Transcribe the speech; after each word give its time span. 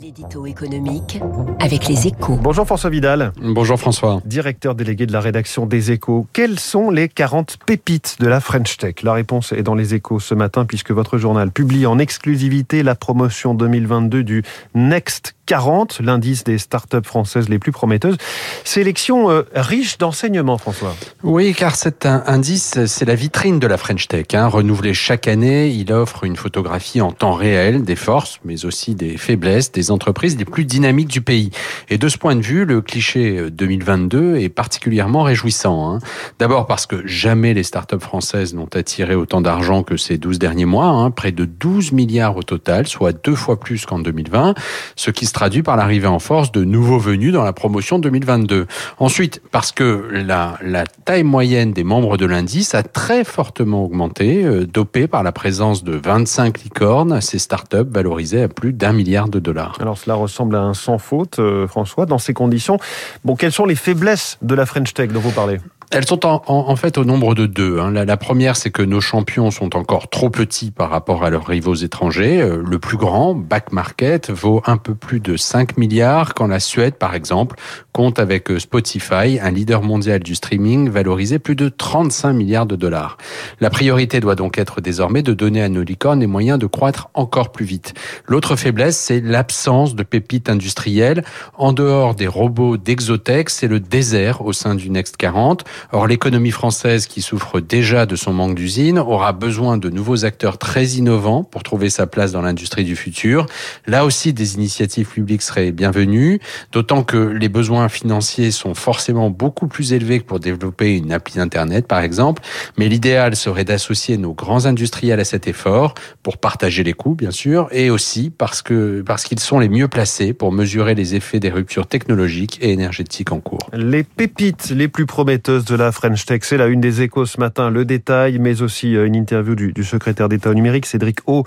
L'édito 0.00 0.46
économique 0.46 1.20
avec 1.58 1.88
les 1.88 2.06
échos. 2.06 2.38
Bonjour 2.40 2.64
François 2.66 2.90
Vidal. 2.90 3.32
Bonjour 3.42 3.80
François. 3.80 4.20
Directeur 4.24 4.76
délégué 4.76 5.06
de 5.06 5.12
la 5.12 5.20
rédaction 5.20 5.66
des 5.66 5.90
échos. 5.90 6.26
Quelles 6.32 6.60
sont 6.60 6.90
les 6.90 7.08
40 7.08 7.56
pépites 7.66 8.16
de 8.20 8.28
la 8.28 8.40
French 8.40 8.76
Tech? 8.76 9.02
La 9.02 9.12
réponse 9.12 9.50
est 9.52 9.62
dans 9.62 9.74
les 9.74 9.94
échos 9.94 10.20
ce 10.20 10.34
matin 10.34 10.66
puisque 10.66 10.92
votre 10.92 11.18
journal 11.18 11.50
publie 11.50 11.86
en 11.86 11.98
exclusivité 11.98 12.84
la 12.84 12.94
promotion 12.94 13.54
2022 13.54 14.22
du 14.22 14.44
Next 14.74 15.34
40, 15.48 16.00
l'indice 16.00 16.44
des 16.44 16.58
startups 16.58 16.98
françaises 17.02 17.48
les 17.48 17.58
plus 17.58 17.72
prometteuses. 17.72 18.18
Sélection 18.64 19.30
euh, 19.30 19.44
riche 19.54 19.96
d'enseignements, 19.96 20.58
François. 20.58 20.94
Oui, 21.22 21.54
car 21.54 21.74
cet 21.74 22.04
indice, 22.04 22.84
c'est 22.84 23.06
la 23.06 23.14
vitrine 23.14 23.58
de 23.58 23.66
la 23.66 23.78
French 23.78 24.08
Tech. 24.08 24.26
Hein. 24.34 24.46
Renouvelé 24.46 24.92
chaque 24.92 25.26
année, 25.26 25.70
il 25.70 25.90
offre 25.90 26.24
une 26.24 26.36
photographie 26.36 27.00
en 27.00 27.12
temps 27.12 27.32
réel 27.32 27.82
des 27.82 27.96
forces, 27.96 28.40
mais 28.44 28.66
aussi 28.66 28.94
des 28.94 29.16
faiblesses 29.16 29.72
des 29.72 29.90
entreprises 29.90 30.36
les 30.36 30.44
plus 30.44 30.66
dynamiques 30.66 31.08
du 31.08 31.22
pays. 31.22 31.50
Et 31.88 31.96
de 31.96 32.08
ce 32.10 32.18
point 32.18 32.36
de 32.36 32.42
vue, 32.42 32.66
le 32.66 32.82
cliché 32.82 33.50
2022 33.50 34.36
est 34.36 34.50
particulièrement 34.50 35.22
réjouissant. 35.22 35.94
Hein. 35.94 35.98
D'abord 36.38 36.66
parce 36.66 36.84
que 36.84 37.06
jamais 37.06 37.54
les 37.54 37.62
startups 37.62 38.00
françaises 38.00 38.52
n'ont 38.52 38.68
attiré 38.74 39.14
autant 39.14 39.40
d'argent 39.40 39.82
que 39.82 39.96
ces 39.96 40.18
12 40.18 40.38
derniers 40.38 40.66
mois, 40.66 40.88
hein. 40.88 41.10
près 41.10 41.32
de 41.32 41.46
12 41.46 41.92
milliards 41.92 42.36
au 42.36 42.42
total, 42.42 42.86
soit 42.86 43.12
deux 43.12 43.34
fois 43.34 43.58
plus 43.58 43.86
qu'en 43.86 43.98
2020, 43.98 44.54
ce 44.94 45.10
qui 45.10 45.24
se 45.24 45.37
traduit 45.38 45.62
par 45.62 45.76
l'arrivée 45.76 46.08
en 46.08 46.18
force 46.18 46.50
de 46.50 46.64
nouveaux 46.64 46.98
venus 46.98 47.32
dans 47.32 47.44
la 47.44 47.52
promotion 47.52 48.00
2022. 48.00 48.66
Ensuite, 48.98 49.40
parce 49.52 49.70
que 49.70 50.08
la, 50.10 50.58
taille 51.04 51.22
moyenne 51.22 51.72
des 51.72 51.84
membres 51.84 52.16
de 52.16 52.26
l'indice 52.26 52.74
a 52.74 52.82
très 52.82 53.22
fortement 53.22 53.84
augmenté, 53.84 54.42
euh, 54.42 54.66
dopé 54.66 55.06
par 55.06 55.22
la 55.22 55.30
présence 55.30 55.84
de 55.84 55.92
25 55.92 56.64
licornes, 56.64 57.20
ces 57.20 57.38
startups 57.38 57.88
valorisées 57.88 58.42
à 58.42 58.48
plus 58.48 58.72
d'un 58.72 58.92
milliard 58.92 59.28
de 59.28 59.38
dollars. 59.38 59.78
Alors 59.80 59.96
cela 59.96 60.16
ressemble 60.16 60.56
à 60.56 60.62
un 60.62 60.74
sans 60.74 60.98
faute, 60.98 61.38
euh, 61.38 61.68
François. 61.68 62.04
Dans 62.04 62.18
ces 62.18 62.34
conditions, 62.34 62.78
bon, 63.24 63.36
quelles 63.36 63.52
sont 63.52 63.64
les 63.64 63.76
faiblesses 63.76 64.38
de 64.42 64.56
la 64.56 64.66
French 64.66 64.92
Tech 64.92 65.12
dont 65.12 65.20
vous 65.20 65.30
parlez? 65.30 65.58
Elles 65.90 66.06
sont 66.06 66.26
en, 66.26 66.42
en, 66.46 66.76
fait 66.76 66.98
au 66.98 67.04
nombre 67.04 67.34
de 67.34 67.46
deux. 67.46 67.78
Hein. 67.78 67.90
La, 67.90 68.04
la, 68.04 68.16
première, 68.16 68.56
c'est 68.56 68.70
que 68.70 68.82
nos 68.82 69.00
champions 69.00 69.50
sont 69.50 69.74
encore 69.74 70.10
trop 70.10 70.28
petits 70.28 70.70
par 70.70 70.90
rapport 70.90 71.24
à 71.24 71.30
leurs 71.30 71.46
rivaux 71.46 71.74
étrangers. 71.74 72.42
Euh, 72.42 72.62
le 72.64 72.78
plus 72.78 72.98
grand, 72.98 73.34
Back 73.34 73.72
Market, 73.72 74.30
vaut 74.30 74.62
un 74.66 74.76
peu 74.76 74.94
plus 74.94 75.20
de 75.20 75.36
5 75.36 75.78
milliards, 75.78 76.34
quand 76.34 76.46
la 76.46 76.60
Suède, 76.60 76.94
par 76.94 77.14
exemple, 77.14 77.56
compte 77.98 78.20
avec 78.20 78.52
euh, 78.52 78.60
Spotify, 78.60 79.40
un 79.42 79.50
leader 79.50 79.82
mondial 79.82 80.20
du 80.20 80.36
streaming, 80.36 80.88
valorisé 80.88 81.40
plus 81.40 81.56
de 81.56 81.68
35 81.68 82.32
milliards 82.32 82.64
de 82.64 82.76
dollars. 82.76 83.18
La 83.58 83.70
priorité 83.70 84.20
doit 84.20 84.36
donc 84.36 84.56
être 84.56 84.80
désormais 84.80 85.22
de 85.22 85.34
donner 85.34 85.62
à 85.62 85.68
nos 85.68 85.82
licornes 85.82 86.20
les 86.20 86.28
moyens 86.28 86.60
de 86.60 86.66
croître 86.66 87.10
encore 87.14 87.50
plus 87.50 87.64
vite. 87.64 87.94
L'autre 88.28 88.54
faiblesse, 88.54 88.96
c'est 88.96 89.20
l'absence 89.20 89.96
de 89.96 90.04
pépites 90.04 90.48
industrielles. 90.48 91.24
En 91.56 91.72
dehors 91.72 92.14
des 92.14 92.28
robots 92.28 92.76
d'Exotech, 92.76 93.50
c'est 93.50 93.66
le 93.66 93.80
désert 93.80 94.42
au 94.42 94.52
sein 94.52 94.76
du 94.76 94.90
Next 94.90 95.16
40. 95.16 95.64
Or, 95.90 96.06
l'économie 96.06 96.52
française, 96.52 97.08
qui 97.08 97.20
souffre 97.20 97.58
déjà 97.58 98.06
de 98.06 98.14
son 98.14 98.32
manque 98.32 98.54
d'usines, 98.54 99.00
aura 99.00 99.32
besoin 99.32 99.76
de 99.76 99.90
nouveaux 99.90 100.24
acteurs 100.24 100.58
très 100.58 100.86
innovants 100.86 101.42
pour 101.42 101.64
trouver 101.64 101.90
sa 101.90 102.06
place 102.06 102.30
dans 102.30 102.42
l'industrie 102.42 102.84
du 102.84 102.94
futur. 102.94 103.46
Là 103.88 104.04
aussi, 104.04 104.32
des 104.32 104.54
initiatives 104.54 105.08
publiques 105.08 105.42
seraient 105.42 105.72
bienvenues, 105.72 106.38
d'autant 106.70 107.02
que 107.02 107.16
les 107.16 107.48
besoins 107.48 107.87
financiers 107.88 108.50
sont 108.50 108.74
forcément 108.74 109.30
beaucoup 109.30 109.66
plus 109.66 109.92
élevés 109.92 110.20
que 110.20 110.24
pour 110.24 110.40
développer 110.40 110.96
une 110.96 111.12
appli 111.12 111.38
Internet, 111.40 111.86
par 111.86 112.00
exemple. 112.00 112.42
Mais 112.76 112.88
l'idéal 112.88 113.36
serait 113.36 113.64
d'associer 113.64 114.16
nos 114.16 114.34
grands 114.34 114.66
industriels 114.66 115.20
à 115.20 115.24
cet 115.24 115.46
effort 115.46 115.94
pour 116.22 116.38
partager 116.38 116.84
les 116.84 116.92
coûts, 116.92 117.14
bien 117.14 117.30
sûr, 117.30 117.68
et 117.70 117.90
aussi 117.90 118.30
parce 118.30 118.62
que 118.62 119.02
parce 119.02 119.24
qu'ils 119.24 119.40
sont 119.40 119.58
les 119.58 119.68
mieux 119.68 119.88
placés 119.88 120.32
pour 120.32 120.52
mesurer 120.52 120.94
les 120.94 121.14
effets 121.14 121.40
des 121.40 121.50
ruptures 121.50 121.86
technologiques 121.86 122.58
et 122.60 122.72
énergétiques 122.72 123.32
en 123.32 123.40
cours. 123.40 123.70
Les 123.72 124.04
pépites 124.04 124.70
les 124.70 124.88
plus 124.88 125.06
prometteuses 125.06 125.64
de 125.64 125.74
la 125.74 125.92
French 125.92 126.24
Tech. 126.24 126.40
C'est 126.42 126.56
la 126.56 126.66
une 126.66 126.80
des 126.80 127.02
échos 127.02 127.26
ce 127.26 127.40
matin, 127.40 127.70
le 127.70 127.84
détail, 127.84 128.38
mais 128.38 128.62
aussi 128.62 128.96
euh, 128.96 129.06
une 129.06 129.16
interview 129.16 129.54
du, 129.54 129.72
du 129.72 129.84
secrétaire 129.84 130.28
d'État 130.28 130.50
au 130.50 130.54
numérique, 130.54 130.86
Cédric 130.86 131.18
O. 131.26 131.44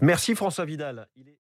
Merci 0.00 0.34
François 0.34 0.64
Vidal. 0.64 1.06